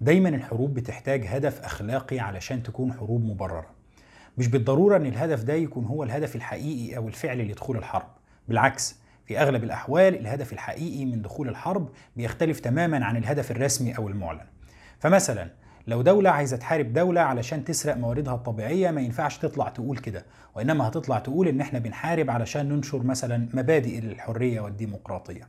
[0.00, 3.66] دايما الحروب بتحتاج هدف أخلاقي علشان تكون حروب مبررة.
[4.38, 8.06] مش بالضرورة إن الهدف ده يكون هو الهدف الحقيقي أو الفعلي لدخول الحرب.
[8.48, 14.08] بالعكس في أغلب الأحوال الهدف الحقيقي من دخول الحرب بيختلف تماما عن الهدف الرسمي أو
[14.08, 14.46] المعلن.
[14.98, 15.50] فمثلا
[15.86, 20.24] لو دولة عايزة تحارب دولة علشان تسرق مواردها الطبيعية ما ينفعش تطلع تقول كده.
[20.54, 25.48] وإنما هتطلع تقول إن إحنا بنحارب علشان ننشر مثلا مبادئ الحرية والديمقراطية.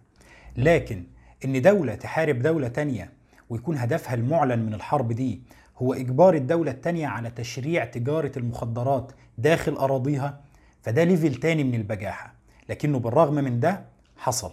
[0.58, 1.04] لكن
[1.46, 3.19] إن دولة تحارب دولة تانية
[3.50, 5.42] ويكون هدفها المعلن من الحرب دي
[5.78, 10.42] هو إجبار الدولة التانية على تشريع تجارة المخدرات داخل أراضيها
[10.82, 12.34] فده ليفل تاني من البجاحة.
[12.70, 13.86] لكنه بالرغم من ده
[14.18, 14.52] حصل.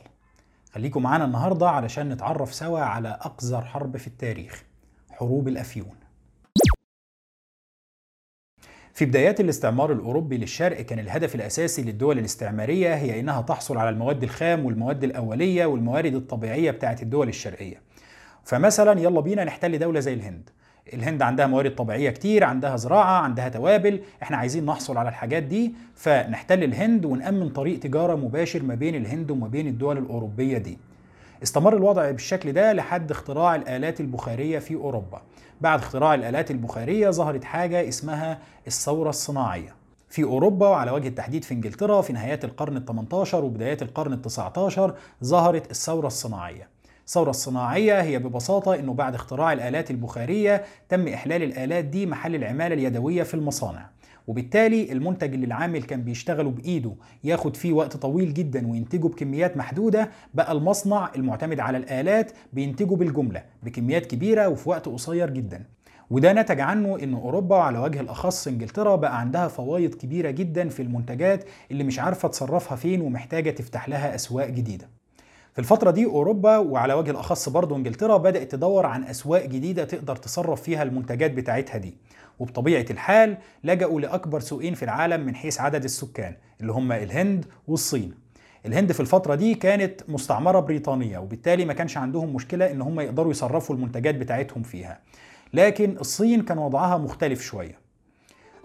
[0.72, 4.64] خليكم معانا النهاردة علشان نتعرف سوا على أقذر حرب في التاريخ
[5.10, 5.94] حروب الأفيون.
[8.94, 14.22] في بدايات الاستعمار الأوروبي للشرق كان الهدف الأساسي للدول الاستعمارية هي إنها تحصل على المواد
[14.22, 17.85] الخام والمواد الأولية والموارد الطبيعية بتاعت الدول الشرقية.
[18.46, 20.50] فمثلا يلا بينا نحتل دولة زي الهند.
[20.94, 24.00] الهند عندها موارد طبيعية كتير عندها زراعة عندها توابل.
[24.22, 29.30] إحنا عايزين نحصل على الحاجات دي فنحتل الهند ونأمن طريق تجارة مباشر ما بين الهند
[29.30, 30.78] وما بين الدول الأوروبية دي.
[31.42, 35.22] استمر الوضع بالشكل ده لحد اختراع الآلات البخارية في أوروبا.
[35.60, 39.74] بعد اختراع الآلات البخارية ظهرت حاجة اسمها الثورة الصناعية.
[40.08, 44.80] في أوروبا وعلى وجه التحديد في إنجلترا في نهايات القرن ال18 وبدايات القرن ال19
[45.24, 46.75] ظهرت الثورة الصناعية.
[47.06, 52.74] الثورة الصناعية هي ببساطة أنه بعد اختراع الآلات البخارية تم إحلال الآلات دي محل العمالة
[52.74, 53.90] اليدوية في المصانع.
[54.26, 56.92] وبالتالي المنتج اللي العامل كان بيشتغله بإيده
[57.24, 63.42] ياخد فيه وقت طويل جدا وينتجه بكميات محدودة بقى المصنع المعتمد على الآلات بينتجه بالجملة
[63.62, 65.64] بكميات كبيرة وفي وقت قصير جدا.
[66.10, 70.82] وده نتج عنه إن أوروبا وعلى وجه الأخص إنجلترا بقى عندها فوايض كبيرة جدا في
[70.82, 74.95] المنتجات اللي مش عارفة تصرفها فين ومحتاجة تفتح لها أسواق جديدة.
[75.56, 80.16] في الفترة دي أوروبا وعلى وجه الأخص برضه إنجلترا بدأت تدور عن أسواق جديدة تقدر
[80.16, 81.96] تصرف فيها المنتجات بتاعتها دي.
[82.38, 88.14] وبطبيعة الحال لجأوا لأكبر سوقين في العالم من حيث عدد السكان اللي هم الهند والصين.
[88.66, 93.30] الهند في الفترة دي كانت مستعمرة بريطانية وبالتالي ما كانش عندهم مشكلة إن هم يقدروا
[93.30, 95.00] يصرفوا المنتجات بتاعتهم فيها.
[95.54, 97.85] لكن الصين كان وضعها مختلف شوية.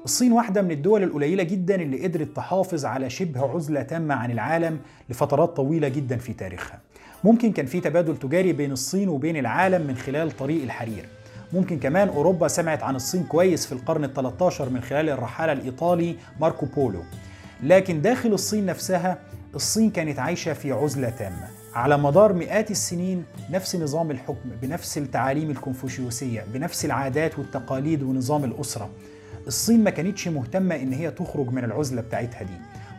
[0.05, 4.79] الصين واحدة من الدول القليلة جدا اللي قدرت تحافظ على شبه عزلة تامة عن العالم
[5.09, 6.79] لفترات طويلة جدا في تاريخها.
[7.23, 11.05] ممكن كان في تبادل تجاري بين الصين وبين العالم من خلال طريق الحرير.
[11.53, 16.15] ممكن كمان أوروبا سمعت عن الصين كويس في القرن ال 13 من خلال الرحالة الإيطالي
[16.39, 17.01] ماركو بولو.
[17.63, 19.17] لكن داخل الصين نفسها
[19.55, 21.47] الصين كانت عايشة في عزلة تامة.
[21.73, 28.89] على مدار مئات السنين نفس نظام الحكم بنفس التعاليم الكونفوشيوسية بنفس العادات والتقاليد ونظام الأسرة.
[29.47, 32.53] الصين ما كانتش مهتمة إن هي تخرج من العزلة بتاعتها دي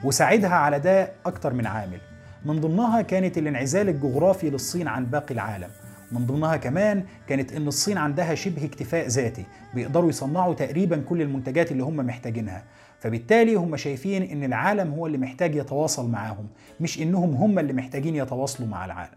[0.04, 1.98] وساعدها على ده أكتر من عامل.
[2.44, 5.68] من ضمنها كانت الانعزال الجغرافي للصين عن باقي العالم.
[6.12, 9.44] من ضمنها كمان كانت إن الصين عندها شبه اكتفاء ذاتي
[9.74, 12.64] بيقدروا يصنعوا تقريبا كل المنتجات اللي هم محتاجينها.
[13.00, 16.46] فبالتالي هم شايفين إن العالم هو اللي محتاج يتواصل معاهم
[16.80, 19.14] مش إنهم هم اللي محتاجين يتواصلوا مع العالم.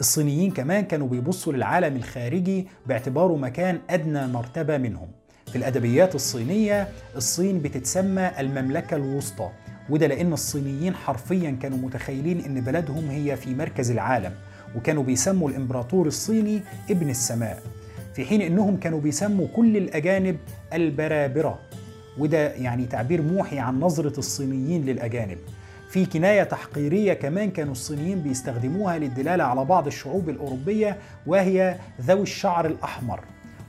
[0.00, 5.08] الصينيين كمان كانوا بيبصوا للعالم الخارجي باعتباره مكان أدنى مرتبة منهم.
[5.52, 9.50] في الأدبيات الصينية الصين بتتسمى المملكة الوسطى
[9.90, 14.32] وده لأن الصينيين حرفيا كانوا متخيلين إن بلدهم هي في مركز العالم
[14.76, 17.62] وكانوا بيسموا الإمبراطور الصيني ابن السماء
[18.14, 20.36] في حين إنهم كانوا بيسموا كل الأجانب
[20.72, 21.58] البرابرة
[22.18, 25.38] وده يعني تعبير موحي عن نظرة الصينيين للأجانب.
[25.90, 32.66] في كناية تحقيرية كمان كانوا الصينيين بيستخدموها للدلالة على بعض الشعوب الأوروبية وهي ذوي الشعر
[32.66, 33.20] الأحمر.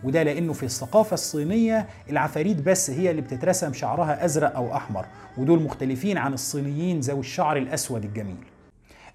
[0.03, 5.05] وده لأنه في الثقافة الصينية العفاريت بس هي اللي بتترسم شعرها أزرق أو أحمر
[5.37, 8.37] ودول مختلفين عن الصينيين ذوي الشعر الأسود الجميل.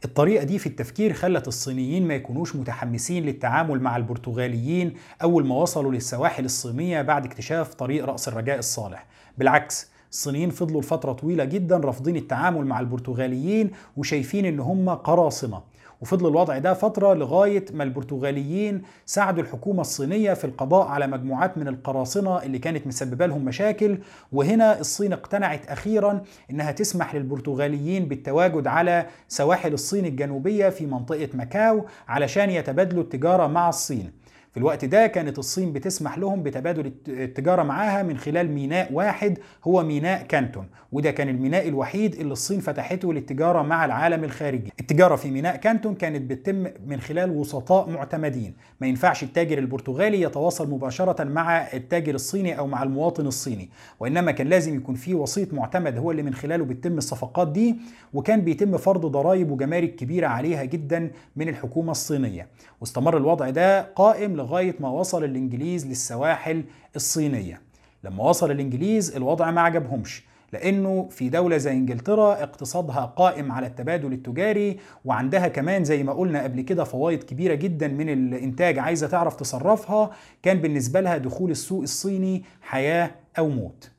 [0.04, 5.92] الطريقة دي في التفكير خلت الصينيين ما يكونوش متحمسين للتعامل مع البرتغاليين أول ما وصلوا
[5.92, 9.06] للسواحل الصينية بعد اكتشاف طريق رأس الرجاء الصالح.
[9.38, 15.62] بالعكس الصينيين فضلوا لفترة طويلة جدا رافضين التعامل مع البرتغاليين وشايفين إن هم قراصنة.
[16.00, 21.68] وفضل الوضع ده فترة لغاية ما البرتغاليين ساعدوا الحكومة الصينية في القضاء على مجموعات من
[21.68, 23.98] القراصنة اللي كانت مسببة لهم مشاكل.
[24.32, 31.84] وهنا الصين اقتنعت أخيرا إنها تسمح للبرتغاليين بالتواجد على سواحل الصين الجنوبية في منطقة ماكاو
[32.08, 34.23] علشان يتبادلوا التجارة مع الصين.
[34.54, 39.82] في الوقت ده كانت الصين بتسمح لهم بتبادل التجارة معاها من خلال ميناء واحد هو
[39.82, 40.66] ميناء كانتون.
[40.92, 44.72] وده كان الميناء الوحيد اللي الصين فتحته للتجارة مع العالم الخارجي.
[44.80, 48.54] التجارة في ميناء كانتون كانت بتتم من خلال وسطاء معتمدين.
[48.80, 53.70] ما ينفعش التاجر البرتغالي يتواصل مباشرة مع التاجر الصيني أو مع المواطن الصيني.
[54.00, 57.76] وإنما كان لازم يكون في وسيط معتمد هو اللي من خلاله بتتم الصفقات دي.
[58.14, 62.48] وكان بيتم فرض ضرائب وجمارك كبيرة عليها جدا من الحكومة الصينية.
[62.80, 66.64] واستمر الوضع ده قائم لغاية ما وصل الإنجليز للسواحل
[66.96, 67.60] الصينية.
[68.04, 74.12] لما وصل الإنجليز الوضع ما عجبهمش لأنه في دولة زي إنجلترا اقتصادها قائم على التبادل
[74.12, 79.36] التجاري وعندها كمان زي ما قلنا قبل كده فوائد كبيرة جدا من الإنتاج عايزة تعرف
[79.36, 80.10] تصرفها
[80.42, 83.90] كان بالنسبة لها دخول السوق الصيني حياة أو موت.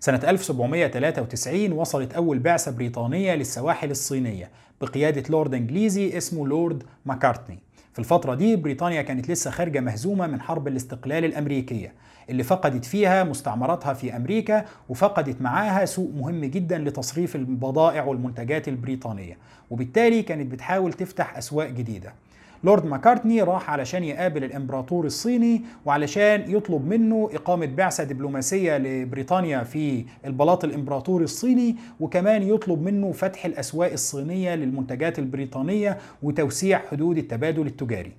[0.00, 4.50] سنة 1793 وصلت أول بعثة بريطانية للسواحل الصينية
[4.80, 7.58] بقيادة لورد إنجليزي اسمه لورد ماكارتني.
[7.92, 11.92] في الفترة دي بريطانيا كانت لسه خارجة مهزومة من حرب الاستقلال الأمريكية
[12.30, 19.36] اللي فقدت فيها مستعمراتها في أمريكا وفقدت معاها سوق مهم جدا لتصريف البضائع والمنتجات البريطانية
[19.70, 22.14] وبالتالي كانت بتحاول تفتح أسواق جديدة.
[22.64, 30.04] لورد ماكارتني راح علشان يقابل الإمبراطور الصيني وعلشان يطلب منه إقامة بعثة دبلوماسية لبريطانيا في
[30.26, 38.12] البلاط الامبراطوري الصيني وكمان يطلب منه فتح الأسواق الصينية للمنتجات البريطانية وتوسيع حدود التبادل التجاري.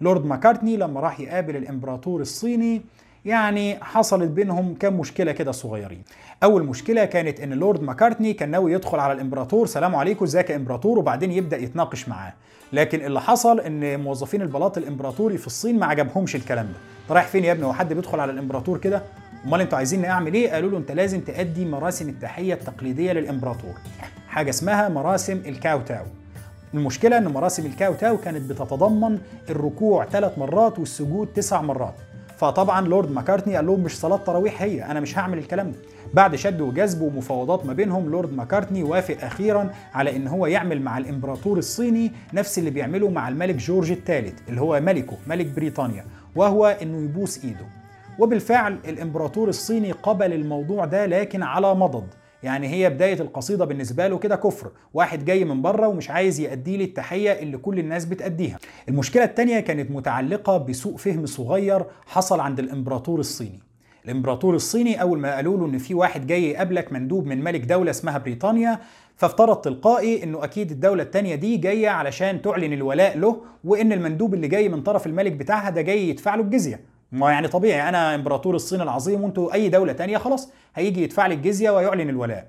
[0.00, 2.82] لورد ماكارتني لما راح يقابل الإمبراطور الصيني
[3.26, 6.02] يعني حصلت بينهم كم مشكلة كده صغيرين.
[6.42, 10.56] أول مشكلة كانت إن لورد ماكارتني كان ناوي يدخل على الإمبراطور سلام عليكم إزيك يا
[10.56, 12.32] إمبراطور؟ وبعدين يبدأ يتناقش معاه.
[12.72, 16.78] لكن اللي حصل إن موظفين البلاط الإمبراطوري في الصين ما عجبهمش الكلام ده.
[17.02, 19.02] أنت رايح فين يا ابني؟ هو حد بيدخل على الإمبراطور كده؟
[19.44, 23.74] أمال أنتوا عايزيني أعمل إيه؟ قالوا له أنت لازم تأدي مراسم التحية التقليدية للإمبراطور.
[24.28, 26.04] حاجة اسمها مراسم الكاو تاو.
[26.74, 29.18] المشكلة إن مراسم الكاو تاو كانت بتتضمن
[29.50, 31.94] الركوع ثلاث مرات والسجود تسع مرات.
[32.36, 35.78] فطبعا لورد ماكارتني قال لهم مش صلاة تراويح هي أنا مش هعمل الكلام ده.
[36.14, 40.98] بعد شد وجذب ومفاوضات ما بينهم لورد ماكارتني وافق أخيرا على إن هو يعمل مع
[40.98, 46.04] الإمبراطور الصيني نفس اللي بيعمله مع الملك جورج الثالث اللي هو ملكه ملك بريطانيا
[46.36, 47.66] وهو إنه يبوس إيده.
[48.18, 52.06] وبالفعل الإمبراطور الصيني قبل الموضوع ده لكن على مضض.
[52.42, 54.70] يعني هي بداية القصيدة بالنسبة له كده كفر.
[54.94, 58.58] واحد جاي من بره ومش عايز يأدي لي التحية اللي كل الناس بتأديها.
[58.88, 63.60] المشكلة التانية كانت متعلقة بسوء فهم صغير حصل عند الإمبراطور الصيني.
[64.04, 67.90] الإمبراطور الصيني أول ما قالوا له إن في واحد جاي يقابلك مندوب من ملك دولة
[67.90, 68.78] اسمها بريطانيا
[69.16, 74.48] فافترض تلقائي إنه أكيد الدولة الثانية دي جاية علشان تعلن الولاء له وإن المندوب اللي
[74.48, 76.80] جاي من طرف الملك بتاعها ده جاي يدفع له الجزية.
[77.16, 81.34] ما يعني طبيعي أنا إمبراطور الصين العظيم وأنتوا أي دولة تانية خلاص هيجي يدفع لي
[81.34, 82.46] الجزية ويعلن الولاء.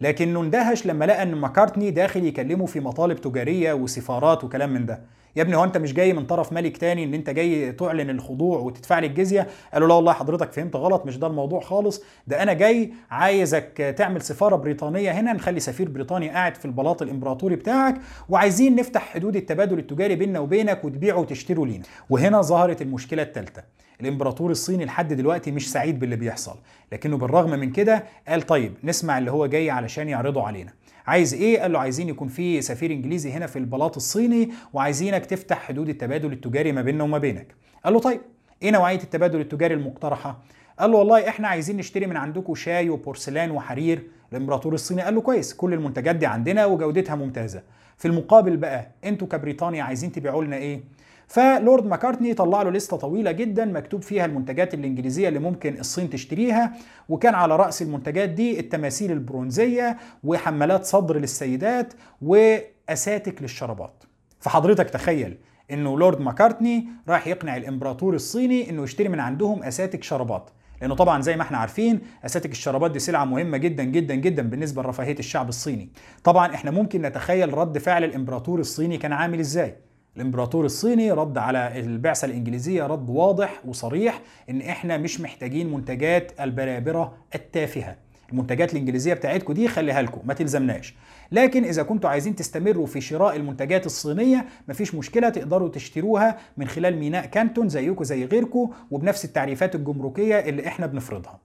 [0.00, 5.00] لكنه اندهش لما لقى إن ماكارتني داخل يكلمه في مطالب تجارية وسفارات وكلام من ده.
[5.36, 8.58] يا ابني هو أنت مش جاي من طرف ملك تاني إن أنت جاي تعلن الخضوع
[8.58, 12.02] وتدفع لي الجزية؟ قالوا لا والله حضرتك فهمت غلط مش ده الموضوع خالص.
[12.26, 17.56] ده أنا جاي عايزك تعمل سفارة بريطانية هنا نخلي سفير بريطاني قاعد في البلاط الإمبراطوري
[17.56, 21.84] بتاعك وعايزين نفتح حدود التبادل التجاري بيننا وبينك وتبيعوا وتشتروا لينا.
[22.10, 23.62] وهنا ظهرت المشكلة الثالثه
[24.00, 26.56] الإمبراطور الصيني لحد دلوقتي مش سعيد باللي بيحصل.
[26.92, 30.72] لكنه بالرغم من كده قال طيب نسمع اللي هو جاي علشان يعرضه علينا.
[31.06, 35.58] عايز إيه؟ قال له عايزين يكون في سفير إنجليزي هنا في البلاط الصيني وعايزينك تفتح
[35.58, 37.54] حدود التبادل التجاري ما بيننا وما بينك.
[37.84, 38.20] قال له طيب
[38.62, 40.38] إيه نوعية التبادل التجاري المقترحة؟
[40.78, 44.02] قال له والله إحنا عايزين نشتري من عندكم شاي وبورسلان وحرير.
[44.32, 47.62] الإمبراطور الصيني قال له كويس كل المنتجات دي عندنا وجودتها ممتازة.
[47.96, 50.80] في المقابل بقى أنتوا كبريطانيا عايزين تبيعوا لنا إيه؟
[51.28, 56.72] فلورد ماكارتني طلع له لستة طويلة جدا مكتوب فيها المنتجات الإنجليزية اللي ممكن الصين تشتريها
[57.08, 64.04] وكان على رأس المنتجات دي التماثيل البرونزية وحمالات صدر للسيدات وأساتك للشرابات.
[64.40, 65.38] فحضرتك تخيل
[65.70, 70.50] إنه لورد ماكارتني راح يقنع الإمبراطور الصيني إنه يشتري من عندهم أساتك شرابات.
[70.80, 74.82] لأنه طبعا زي ما إحنا عارفين أساتك الشرابات دي سلعة مهمة جدا جدا جدا بالنسبة
[74.82, 75.90] لرفاهية الشعب الصيني.
[76.24, 79.76] طبعا إحنا ممكن نتخيل رد فعل الإمبراطور الصيني كان عامل إزاي.
[80.18, 84.20] الإمبراطور الصيني رد على البعثة الإنجليزية رد واضح وصريح
[84.50, 87.96] إن إحنا مش محتاجين منتجات البرابرة التافهة.
[88.32, 90.94] المنتجات الإنجليزية بتاعتكم دي خليها لكم ما تلزمناش.
[91.32, 96.96] لكن إذا كنتوا عايزين تستمروا في شراء المنتجات الصينية مفيش مشكلة تقدروا تشتروها من خلال
[96.96, 101.38] ميناء كانتون زيكم زي غيركم وبنفس التعريفات الجمركية اللي إحنا بنفرضها.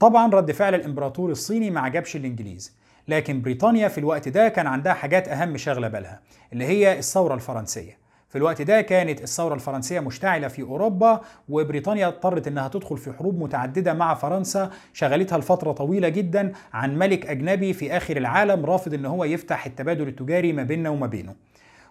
[0.00, 2.76] طبعا رد فعل الإمبراطور الصيني ما عجبش الإنجليز.
[3.08, 6.20] لكن بريطانيا في الوقت ده كان عندها حاجات أهم شغلة بالها
[6.52, 8.05] اللي هي الثورة الفرنسية.
[8.28, 13.42] في الوقت ده كانت الثورة الفرنسية مشتعلة في أوروبا وبريطانيا اضطرت أنها تدخل في حروب
[13.42, 19.06] متعددة مع فرنسا شغلتها لفترة طويلة جدا عن ملك أجنبي في آخر العالم رافض أن
[19.06, 21.34] هو يفتح التبادل التجاري ما بيننا وما بينه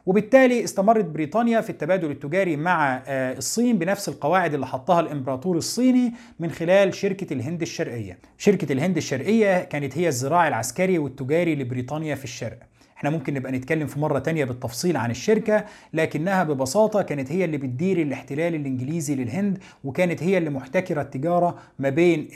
[0.06, 6.51] وبالتالي استمرت بريطانيا في التبادل التجاري مع الصين بنفس القواعد اللي حطها الإمبراطور الصيني من
[6.51, 8.18] خلال شركة الهند الشرقية.
[8.38, 12.60] شركة الهند الشرقية كانت هي الذراع العسكري والتجاري لبريطانيا في الشرق.
[12.98, 17.58] إحنا ممكن نبقى نتكلم في مرة تانية بالتفصيل عن الشركة لكنها ببساطة كانت هي اللي
[17.58, 22.28] بتدير الاحتلال الإنجليزي للهند وكانت هي اللي محتكرة التجارة ما بين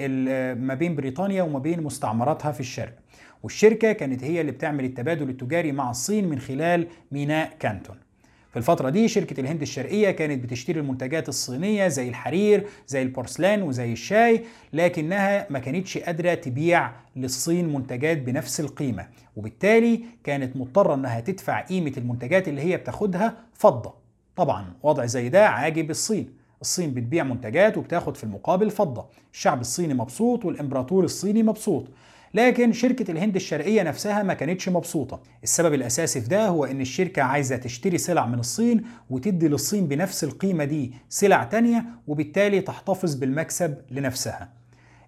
[0.67, 2.93] ما بين بريطانيا وما بين مستعمراتها في الشرق.
[3.43, 7.95] والشركة كانت هي اللي بتعمل التبادل التجاري مع الصين من خلال ميناء كانتون.
[8.51, 13.91] في الفترة دي شركة الهند الشرقية كانت بتشتري المنتجات الصينية زي الحرير زي البورسلان وزي
[13.91, 19.07] الشاي لكنها ما كانتش قادرة تبيع للصين منتجات بنفس القيمة.
[19.35, 23.93] وبالتالي كانت مضطرة إنها تدفع قيمة المنتجات اللي هي بتاخدها فضة.
[24.35, 26.29] طبعا وضع زي ده عاجب الصين.
[26.61, 29.05] الصين بتبيع منتجات وبتاخد في المقابل فضة.
[29.33, 31.85] الشعب الصيني مبسوط والإمبراطور الصيني مبسوط.
[32.33, 35.21] لكن شركة الهند الشرقية نفسها ما كانتش مبسوطة.
[35.43, 40.23] السبب الأساسي في ده هو إن الشركة عايزة تشتري سلع من الصين وتدي للصين بنفس
[40.23, 44.49] القيمة دي سلع تانية وبالتالي تحتفظ بالمكسب لنفسها.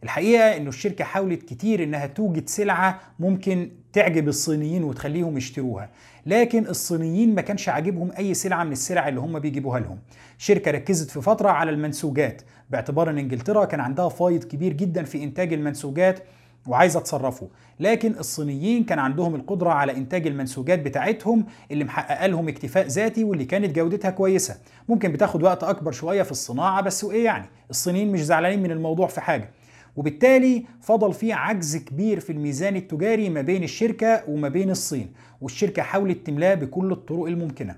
[0.03, 5.89] الحقيقة إنه الشركة حاولت كتير إنها توجد سلعة ممكن تعجب الصينيين وتخليهم يشتروها
[6.25, 9.97] لكن الصينيين ما كانش عاجبهم أي سلعة من السلع اللي هم بيجيبوها لهم.
[10.39, 12.41] الشركة ركزت في فترة على المنسوجات.
[12.69, 16.19] باعتبار إن إنجلترا كان عندها فايض كبير جدا في إنتاج المنسوجات
[16.67, 17.49] وعايزه تصرفه
[17.79, 23.45] لكن الصينيين كان عندهم القدرة على إنتاج المنسوجات بتاعتهم اللي محققة لهم اكتفاء ذاتي واللي
[23.45, 24.57] كانت جودتها كويسة.
[24.89, 29.07] ممكن بتاخد وقت أكبر شوية في الصناعة بس وإيه يعني؟ الصينيين مش زعلانين من الموضوع
[29.07, 29.49] في حاجة.
[29.95, 35.13] وبالتالي فضل في عجز كبير في الميزان التجاري ما بين الشركة وما بين الصين.
[35.41, 37.75] والشركة حاولت تملاه بكل الطرق الممكنة.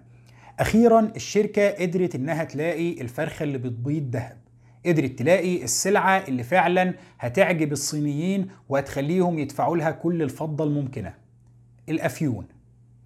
[0.60, 4.43] أخيرا الشركة قدرت إنها تلاقي الفرخة اللي بتبيض ذهب
[4.86, 11.14] قدرت تلاقي السلعة اللي فعلا هتعجب الصينيين وهتخليهم يدفعوا لها كل الفضة الممكنة.
[11.90, 12.46] الأفيون.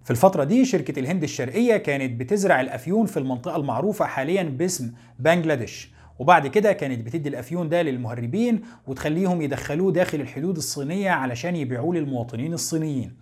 [0.04, 5.90] في الفترة دي شركة الهند الشرقية كانت بتزرع الأفيون في المنطقة المعروفة حاليا باسم بنجلاديش
[6.18, 12.54] وبعد كده كانت بتدي الأفيون ده للمهربين وتخليهم يدخلوه داخل الحدود الصينية علشان يبيعوه للمواطنين
[12.54, 13.16] الصينيين.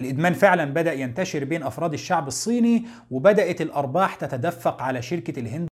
[0.00, 5.68] الإدمان فعلا بدأ ينتشر بين أفراد الشعب الصيني وبدأت الأرباح تتدفق على شركة الهند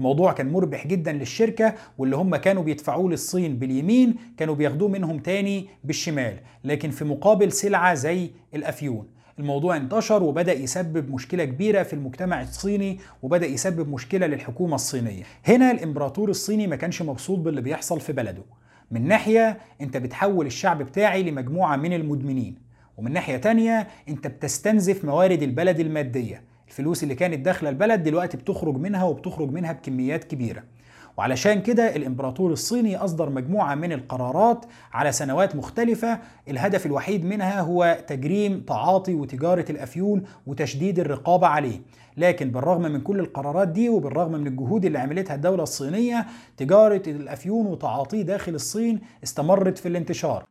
[0.00, 5.68] الموضوع كان مربح جدا للشركة واللي هم كانوا بيدفعوه للصين باليمين كانوا بياخدوه منهم تاني
[5.84, 9.06] بالشمال لكن في مقابل سلعة زي الأفيون.
[9.38, 15.22] الموضوع انتشر وبدأ يسبب مشكلة كبيرة في المجتمع الصيني وبدأ يسبب مشكلة للحكومة الصينية.
[15.44, 18.42] هنا الإمبراطور الصيني ما كانش مبسوط باللي بيحصل في بلده.
[18.90, 22.54] من ناحية أنت بتحول الشعب بتاعي لمجموعة من المدمنين
[22.96, 26.49] ومن ناحية تانية أنت بتستنزف موارد البلد المادية.
[26.70, 30.62] الفلوس اللي كانت داخلة البلد دلوقتي بتخرج منها وبتخرج منها بكميات كبيرة.
[31.18, 36.18] وعلشان كده الإمبراطور الصيني أصدر مجموعة من القرارات على سنوات مختلفة.
[36.48, 41.80] الهدف الوحيد منها هو تجريم تعاطي وتجارة الأفيون وتشديد الرقابة عليه.
[42.16, 47.66] لكن بالرغم من كل القرارات دي وبالرغم من الجهود اللي عملتها الدولة الصينية تجارة الأفيون
[47.66, 50.44] وتعاطيه داخل الصين استمرت في الانتشار.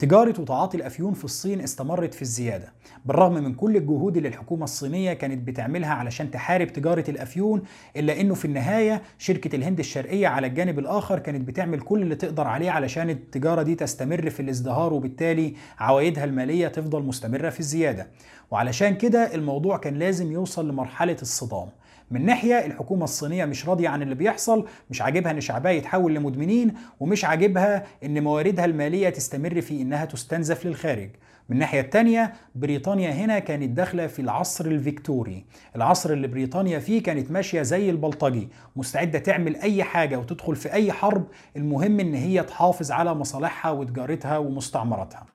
[0.00, 2.72] تجارة وتعاطي الأفيون في الصين استمرت في الزيادة
[3.04, 7.62] بالرغم من كل الجهود اللي الحكومة الصينية كانت بتعملها علشان تحارب تجارة الأفيون
[7.96, 12.46] إلا أنه في النهاية شركة الهند الشرقية على الجانب الآخر كانت بتعمل كل اللي تقدر
[12.46, 18.06] عليه علشان التجارة دي تستمر في الازدهار وبالتالي عوائدها المالية تفضل مستمرة في الزيادة.
[18.50, 21.68] وعلشان كده الموضوع كان لازم يوصل لمرحلة الصدام.
[22.10, 26.74] من ناحية الحكومة الصينية مش راضية عن اللي بيحصل مش عاجبها إن شعبها يتحول لمدمنين
[27.00, 31.10] ومش عاجبها إن مواردها المالية تستمر في إنها تستنزف للخارج.
[31.48, 35.44] من الناحية التانية بريطانيا هنا كانت داخلة في العصر الفيكتوري.
[35.76, 40.92] العصر اللي بريطانيا فيه كانت ماشية زي البلطجي مستعدة تعمل أي حاجة وتدخل في أي
[40.92, 41.24] حرب
[41.56, 45.26] المهم إن هي تحافظ على مصالحها وتجارتها ومستعمراتها.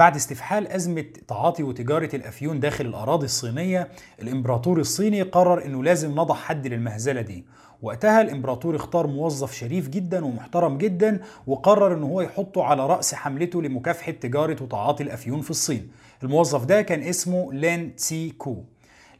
[0.00, 3.88] بعد استفحال أزمة تعاطي وتجارة الأفيون داخل الأراضي الصينية
[4.22, 7.44] الإمبراطور الصيني قرر أنه لازم نضع حد للمهزلة دي.
[7.82, 13.62] وقتها الإمبراطور اختار موظف شريف جدا ومحترم جدا وقرر أنه هو يحطه على رأس حملته
[13.62, 15.90] لمكافحة تجارة وتعاطي الأفيون في الصين.
[16.22, 18.56] الموظف ده كان اسمه لين تسي كو.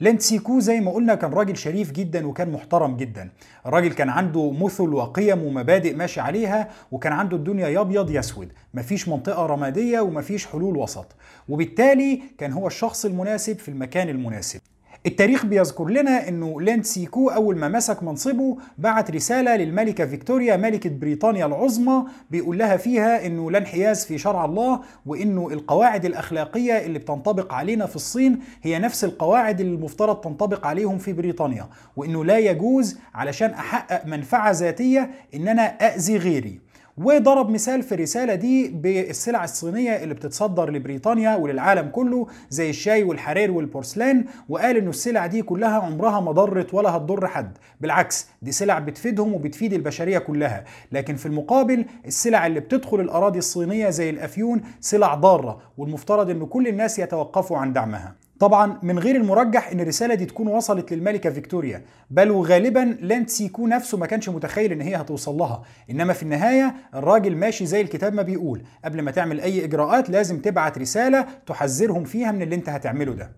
[0.00, 3.30] لين سيكو زي ما قلنا كان راجل شريف جدا وكان محترم جدا.
[3.66, 8.52] الراجل كان عنده مثل وقيم ومبادئ ماشي عليها وكان عنده الدنيا يا أبيض يا أسود.
[8.74, 11.06] مفيش منطقة رمادية ومفيش حلول وسط.
[11.48, 14.60] وبالتالي كان هو الشخص المناسب في المكان المناسب.
[15.06, 20.90] التاريخ بيذكر لنا إنه لين سيكو أول ما مسك منصبه بعت رسالة للملكة فيكتوريا ملكة
[20.90, 26.98] بريطانيا العظمى بيقول لها فيها إنه لا انحياز في شرع الله وإنه القواعد الأخلاقية اللي
[26.98, 31.66] بتنطبق علينا في الصين هي نفس القواعد اللي المفترض تنطبق عليهم في بريطانيا
[31.96, 36.69] وإنه لا يجوز علشان أحقق منفعة ذاتية إن أنا اذي غيري.
[36.98, 43.50] وضرب مثال في الرسالة دي بالسلع الصينية اللي بتتصدر لبريطانيا وللعالم كله زي الشاي والحرير
[43.50, 47.58] والبورسلان وقال إنه السلع دي كلها عمرها ما ضرت ولا هتضر حد.
[47.80, 50.64] بالعكس دي سلع بتفيدهم وبتفيد البشرية كلها.
[50.92, 56.68] لكن في المقابل السلع اللي بتدخل الأراضي الصينية زي الأفيون سلع ضارة والمفترض إن كل
[56.68, 58.14] الناس يتوقفوا عن دعمها.
[58.40, 63.66] طبعا من غير المرجح إن الرسالة دي تكون وصلت للملكة فيكتوريا بل وغالبا لأن سيكو
[63.66, 65.62] نفسه ما كانش متخيل إن هي هتوصل لها.
[65.90, 70.40] إنما في النهاية الراجل ماشي زي الكتاب ما بيقول قبل ما تعمل أي إجراءات لازم
[70.40, 73.32] تبعت رسالة تحذرهم فيها من اللي أنت هتعمله ده.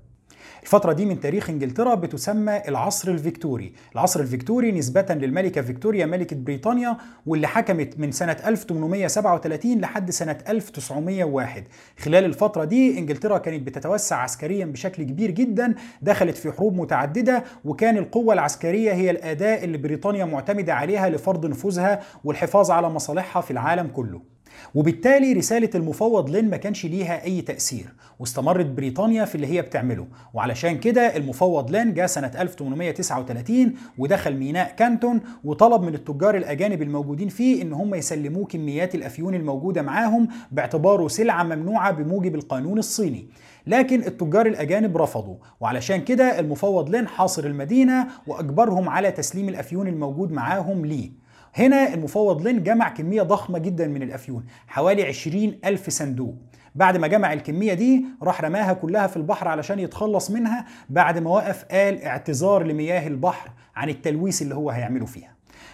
[0.62, 6.96] الفترة دي من تاريخ انجلترا بتسمى العصر الفيكتوري، العصر الفيكتوري نسبة للملكة فيكتوريا ملكة بريطانيا
[7.26, 11.64] واللي حكمت من سنة 1837 لحد سنة 1901.
[11.98, 17.96] خلال الفترة دي انجلترا كانت بتتوسع عسكريا بشكل كبير جدا، دخلت في حروب متعددة وكان
[17.96, 23.86] القوة العسكرية هي الأداة اللي بريطانيا معتمدة عليها لفرض نفوذها والحفاظ على مصالحها في العالم
[23.86, 24.31] كله.
[24.74, 27.86] وبالتالي رسالة المفوض لين ما كانش ليها أي تأثير
[28.18, 30.06] واستمرت بريطانيا في اللي هي بتعمله.
[30.34, 37.28] وعلشان كده المفوض لين جاء سنة 1839 ودخل ميناء كانتون وطلب من التجار الأجانب الموجودين
[37.28, 43.26] فيه إن هم يسلموه كميات الأفيون الموجودة معاهم باعتباره سلعة ممنوعة بموجب القانون الصيني.
[43.66, 50.32] لكن التجار الأجانب رفضوا وعلشان كده المفوض لين حاصر المدينة وأجبرهم على تسليم الأفيون الموجود
[50.32, 51.21] معاهم ليه.
[51.54, 56.34] هنا المفوض لين جمع كمية ضخمة جدا من الأفيون حوالي 20 ألف صندوق.
[56.74, 61.30] بعد ما جمع الكمية دي راح رماها كلها في البحر علشان يتخلص منها بعد ما
[61.30, 65.32] وقف قال اعتذار لمياه البحر عن التلويث اللي هو هيعمله فيها.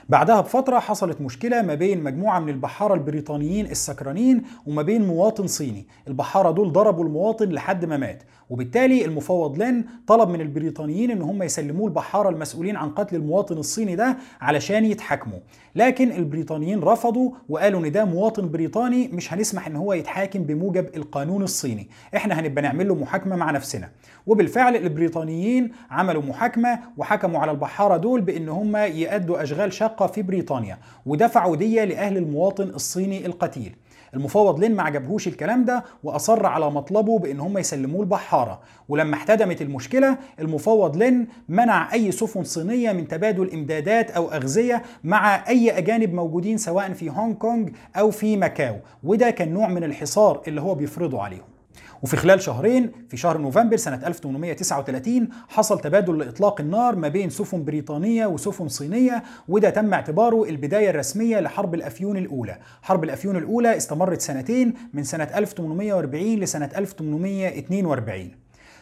[0.08, 5.86] بعدها بفترة حصلت مشكلة ما بين مجموعة من البحارة البريطانيين السكرانين وما بين مواطن صيني.
[6.08, 8.22] البحارة دول ضربوا المواطن لحد ما مات.
[8.50, 13.96] وبالتالي المفوض لين طلب من البريطانيين إن هم يسلموه البحارة المسؤولين عن قتل المواطن الصيني
[13.96, 15.38] ده علشان يتحاكموا.
[15.76, 21.42] لكن البريطانيين رفضوا وقالوا إن ده مواطن بريطاني مش هنسمح إن هو يتحاكم بموجب القانون
[21.42, 21.88] الصيني.
[22.16, 23.88] إحنا هنبقى نعمل له محاكمة مع نفسنا.
[24.26, 30.78] وبالفعل البريطانيين عملوا محاكمة وحكموا على البحارة دول بإن هم يأدوا أشغال شاقة في بريطانيا
[31.06, 33.74] ودفعوا دية لأهل المواطن الصيني القتيل.
[34.14, 38.60] المفوض لين ما عجبهوش الكلام ده وأصر على مطلبه بإن هم يسلموه البحارة.
[38.88, 45.48] ولما احتدمت المشكلة المفوض لين منع أي سفن صينية من تبادل إمدادات أو أغذية مع
[45.48, 48.76] أي أجانب موجودين سواء في هونج كونج أو في ماكاو.
[49.04, 51.57] وده كان نوع من الحصار اللي هو بيفرضه عليهم.
[52.02, 57.64] وفي خلال شهرين في شهر نوفمبر سنة 1839 حصل تبادل لإطلاق النار ما بين سفن
[57.64, 62.58] بريطانية وسفن صينية وده تم اعتباره البداية الرسمية لحرب الأفيون الأولى.
[62.82, 68.30] حرب الأفيون الأولى استمرت سنتين من سنة 1840 لسنة 1842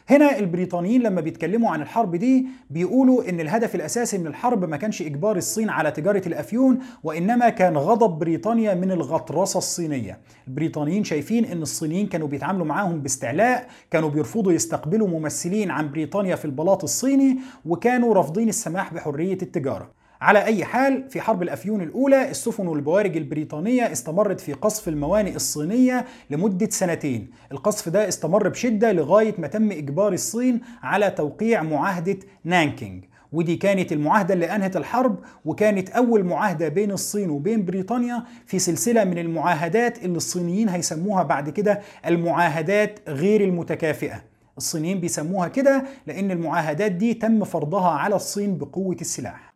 [0.09, 5.03] هنا البريطانيين لما بيتكلموا عن الحرب دي بيقولوا إن الهدف الأساسي من الحرب ما كانش
[5.03, 10.19] إجبار الصين على تجارة الأفيون وإنما كان غضب بريطانيا من الغطرسة الصينية.
[10.49, 16.45] البريطانيين شايفين إن الصينيين كانوا بيتعاملوا معاهم باستعلاء كانوا بيرفضوا يستقبلوا ممثلين عن بريطانيا في
[16.45, 19.91] البلاط الصيني وكانوا رافضين السماح بحرية التجارة.
[20.21, 26.05] على أي حال في حرب الأفيون الأولى السفن والبوارج البريطانية استمرت في قصف الموانئ الصينية
[26.31, 27.31] لمدة سنتين.
[27.53, 33.05] القصف ده استمر بشدة لغاية ما تم إجبار الصين على توقيع معاهدة نانكينج.
[33.33, 39.05] ودي كانت المعاهدة اللي أنهت الحرب وكانت أول معاهدة بين الصين وبين بريطانيا في سلسلة
[39.05, 44.23] من المعاهدات اللي الصينيين هيسموها بعد كده المعاهدات غير المتكافئة.
[44.59, 49.53] الصينيين بيسموها كده لأن المعاهدات دي تم فرضها على الصين بقوة السلاح.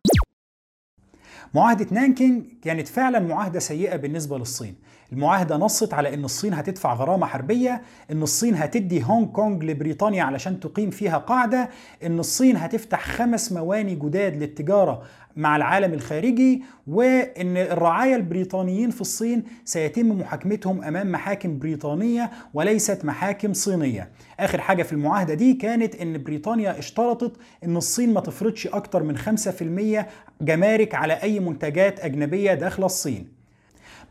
[1.54, 4.74] معاهدة نانكينج كانت فعلا معاهدة سيئة بالنسبة للصين.
[5.12, 10.60] المعاهدة نصت على إن الصين هتدفع غرامة حربية إن الصين هتدي هونج كونج لبريطانيا علشان
[10.60, 11.68] تقيم فيها قاعدة
[12.06, 15.02] إن الصين هتفتح خمس مواني جداد للتجارة
[15.36, 23.52] مع العالم الخارجي وإن الرعايا البريطانيين في الصين سيتم محاكمتهم أمام محاكم بريطانية وليست محاكم
[23.52, 24.10] صينية.
[24.40, 27.32] آخر حاجة في المعاهدة دي كانت إن بريطانيا اشترطت
[27.64, 30.06] إن الصين ما تفرضش أكتر من 5%
[30.40, 33.39] جمارك على أي منتجات أجنبية داخل الصين.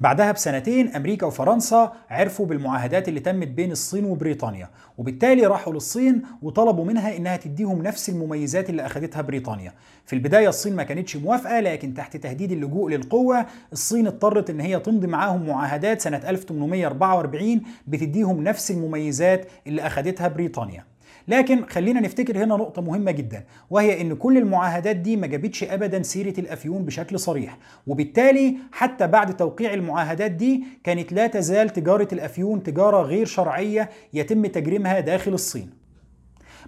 [0.02, 6.86] بعدها بسنتين أمريكا وفرنسا عرفوا بالمعاهدات اللي تمت بين الصين وبريطانيا وبالتالي راحوا للصين وطلبوا
[6.86, 9.74] منها إنها تديهم نفس المميزات اللي أخذتها بريطانيا.
[10.06, 14.80] في البداية الصين ما كانتش موافقة لكن تحت تهديد اللجوء للقوة الصين اضطرت إن هي
[14.80, 20.84] تمضي معاهم معاهدات سنة 1844 بتديهم نفس المميزات اللي أخذتها بريطانيا.
[21.28, 26.04] لكن خلينا نفتكر هنا نقطة مهمة جدا وهي إن كل المعاهدات دي ما جابتش ابدا
[26.04, 32.64] سيرة الأفيون بشكل صريح وبالتالي حتى بعد توقيع المعاهدات دي كانت لا تزال تجارة الأفيون
[32.64, 35.80] تجارة غير شرعية يتم تجريمها داخل الصين.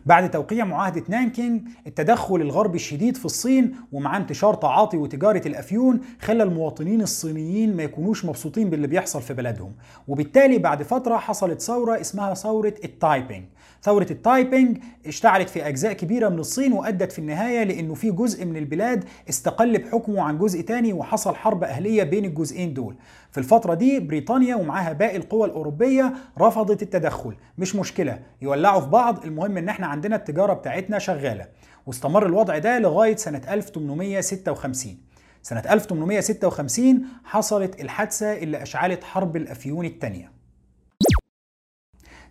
[0.05, 6.43] بعد توقيع معاهدة نانكينج التدخل الغربي الشديد في الصين ومع انتشار تعاطي وتجارة الأفيون خلى
[6.43, 9.71] المواطنين الصينيين ما يكونوش مبسوطين باللي بيحصل في بلدهم.
[10.07, 13.43] وبالتالي بعد فترة حصلت ثورة اسمها ثورة التايبينج
[13.83, 18.57] ثورة التايبينج اشتعلت في أجزاء كبيرة من الصين وأدت في النهاية لأنه في جزء من
[18.57, 22.95] البلاد استقل بحكمه عن جزء تاني وحصل حرب أهلية بين الجزئين دول.
[23.31, 27.33] في الفترة دي بريطانيا ومعاها باقي القوى الأوروبية رفضت التدخل.
[27.57, 31.45] مش مشكلة يولعوا في بعض المهم إن إحنا عندنا التجارة بتاعتنا شغالة.
[31.85, 34.97] واستمر الوضع ده لغاية سنة 1856
[35.43, 40.31] سنة 1856 حصلت الحادثة اللي أشعلت حرب الأفيون الثانية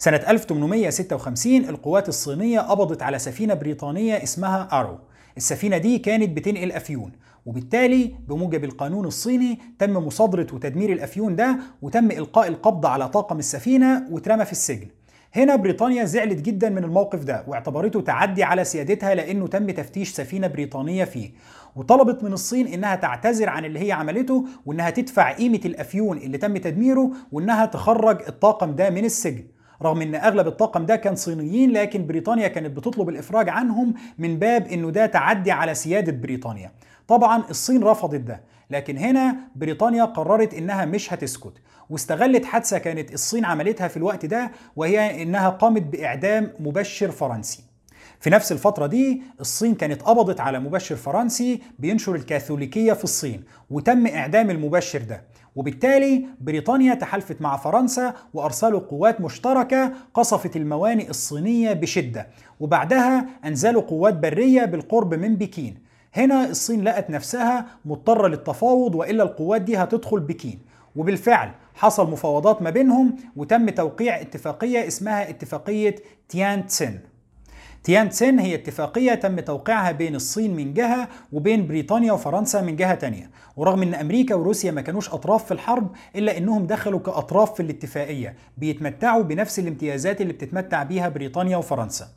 [0.03, 4.99] سنة 1856 القوات الصينية قبضت على سفينة بريطانية اسمها أرو.
[5.37, 7.13] السفينة دي كانت بتنقل أفيون
[7.47, 14.07] وبالتالي بموجب القانون الصيني تم مصادرة وتدمير الأفيون ده وتم إلقاء القبض على طاقم السفينة
[14.11, 14.87] واترمى في السجن.
[15.35, 20.47] هنا بريطانيا زعلت جدا من الموقف ده واعتبرته تعدي على سيادتها لأنه تم تفتيش سفينة
[20.47, 21.31] بريطانية فيه.
[21.77, 26.57] وطلبت من الصين إنها تعتذر عن اللي هي عملته وإنها تدفع قيمة الأفيون اللي تم
[26.57, 29.45] تدميره وإنها تخرج الطاقم ده من السجن.
[29.83, 34.67] رغم إن أغلب الطاقم ده كان صينيين لكن بريطانيا كانت بتطلب الإفراج عنهم من باب
[34.67, 36.73] إنه ده تعدي على سيادة بريطانيا.
[37.09, 38.41] طبعا الصين رفضت ده
[38.71, 41.53] لكن هنا بريطانيا قررت إنها مش هتسكت.
[41.91, 47.63] واستغلت حادثة كانت الصين عملتها في الوقت ده وهي إنها قامت بإعدام مبشر فرنسي.
[48.21, 54.07] في نفس الفترة دي الصين كانت قبضت على مبشر فرنسي بينشر الكاثوليكية في الصين وتم
[54.07, 55.23] إعدام المبشر ده.
[55.57, 62.27] وبالتالي بريطانيا تحالفت مع فرنسا وأرسلوا قوات مشتركة قصفت الموانئ الصينية بشدة
[62.61, 65.75] وبعدها أنزلوا قوات برية بالقرب من بكين.
[66.15, 70.59] هنا الصين لقت نفسها مضطرة للتفاوض وإلا القوات دي هتدخل بكين.
[70.97, 75.95] وبالفعل حصل مفاوضات ما بينهم وتم توقيع اتفاقية اسمها اتفاقية
[76.29, 77.01] تيان تسين
[77.85, 82.95] تيان تسين هي اتفاقية تم توقيعها بين الصين من جهة وبين بريطانيا وفرنسا من جهة
[82.95, 83.31] تانية.
[83.57, 88.35] ورغم إن أمريكا وروسيا ما كانوش أطراف في الحرب إلا إنهم دخلوا كأطراف في الاتفاقية
[88.59, 92.09] بيتمتعوا بنفس الامتيازات اللي بتتمتع بيها بريطانيا وفرنسا.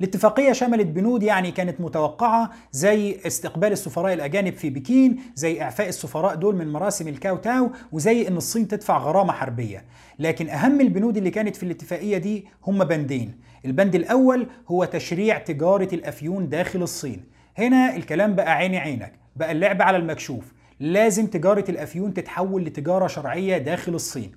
[0.00, 6.34] الاتفاقية شملت بنود يعني كانت متوقعة زي استقبال السفراء الأجانب في بكين زي إعفاء السفراء
[6.34, 9.84] دول من مراسم الكاو تاو وزي إن الصين تدفع غرامة حربية.
[10.18, 13.34] لكن أهم البنود اللي كانت في الاتفاقية دي هم بندين.
[13.64, 17.24] البند الأول هو تشريع تجارة الأفيون داخل الصين.
[17.58, 20.52] هنا الكلام بقى عيني عينك بقى اللعب على المكشوف.
[20.80, 24.32] لازم تجارة الأفيون تتحول لتجارة شرعية داخل الصين.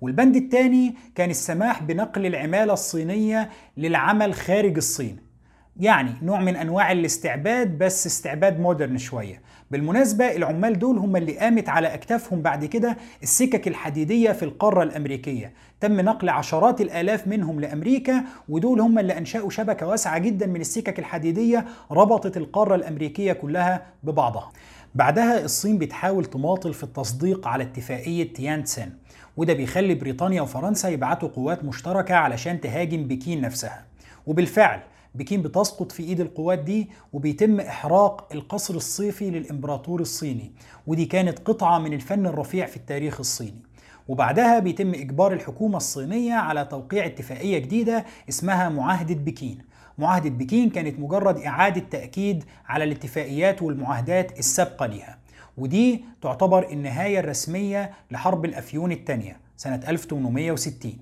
[0.00, 5.27] والبند الثاني كان السماح بنقل العمالة الصينية للعمل خارج الصين.
[5.78, 9.42] يعني نوع من أنواع الاستعباد بس استعباد مودرن شوية.
[9.70, 15.52] بالمناسبة العمال دول هم اللي قامت على أكتافهم بعد كده السكك الحديدية في القارة الأمريكية.
[15.80, 20.98] تم نقل عشرات الآلاف منهم لأمريكا ودول هم اللي أنشأوا شبكة واسعة جدا من السكك
[20.98, 24.52] الحديدية ربطت القارة الأمريكية كلها ببعضها.
[24.94, 28.90] بعدها الصين بتحاول تماطل في التصديق على اتفاقية تيانتسن
[29.36, 33.84] وده بيخلي بريطانيا وفرنسا يبعتوا قوات مشتركة علشان تهاجم بكين نفسها.
[34.26, 34.80] وبالفعل
[35.18, 40.52] بكين بتسقط في إيد القوات دي وبيتم إحراق القصر الصيفي للإمبراطور الصيني.
[40.86, 43.62] ودي كانت قطعة من الفن الرفيع في التاريخ الصيني.
[44.08, 49.58] وبعدها بيتم إجبار الحكومة الصينية على توقيع اتفاقية جديدة اسمها معاهدة بكين.
[49.98, 55.18] معاهدة بكين كانت مجرد إعادة تأكيد على الاتفاقيات والمعاهدات السابقة ليها.
[55.56, 60.92] ودي تعتبر النهاية الرسمية لحرب الأفيون الثانية سنة 1860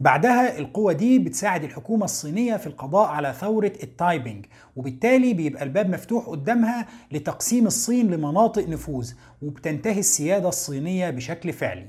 [0.00, 6.26] بعدها القوة دي بتساعد الحكومة الصينية في القضاء على ثورة التايبنج وبالتالي بيبقى الباب مفتوح
[6.26, 11.88] قدامها لتقسيم الصين لمناطق نفوذ وبتنتهي السيادة الصينية بشكل فعلي.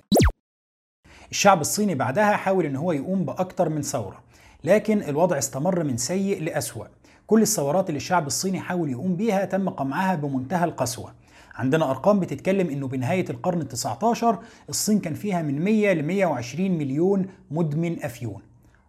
[1.32, 4.24] الشعب الصيني بعدها حاول إن هو يقوم بأكتر من ثورة
[4.64, 6.86] لكن الوضع استمر من سيء لأسوأ.
[7.28, 11.14] كل الثورات اللي الشعب الصيني حاول يقوم بيها تم قمعها بمنتهى القسوة.
[11.56, 14.26] عندنا أرقام بتتكلم إنه بنهاية القرن ال19
[14.70, 18.42] الصين كان فيها من 100 ل 120 مليون مدمن أفيون.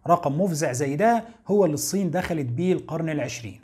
[0.07, 3.61] رقم مفزع زي ده هو اللي الصين دخلت بيه القرن العشرين.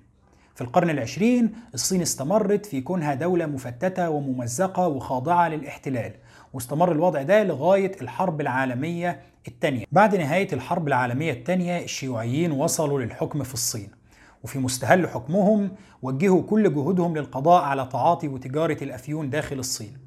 [0.55, 6.11] في القرن العشرين الصين استمرت في كونها دولة مفتتة وممزقة وخاضعة للاحتلال
[6.53, 13.43] واستمر الوضع ده لغاية الحرب العالمية الثانية بعد نهاية الحرب العالمية الثانية الشيوعيين وصلوا للحكم
[13.43, 13.98] في الصين.
[14.43, 15.71] وفي مستهل حكمهم
[16.01, 19.97] وجهوا كل جهودهم للقضاء على تعاطي وتجارة الأفيون داخل الصين.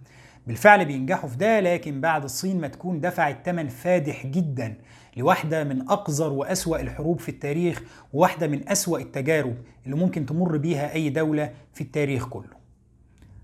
[0.47, 4.75] بالفعل بينجحوا في ده لكن بعد الصين ما تكون دفعت ثمن فادح جدا
[5.17, 10.93] لواحدة من أقذر وأسوأ الحروب في التاريخ وواحدة من أسوأ التجارب اللي ممكن تمر بيها
[10.93, 12.63] أي دولة في التاريخ كله.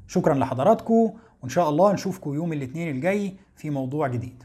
[0.07, 4.43] شكرا لحضراتكم وإن شاء الله نشوفكم يوم الاثنين الجاي في موضوع جديد.